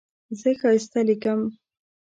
زه 0.39 0.49
ښایسته 0.59 0.99
لیکم. 1.07 1.39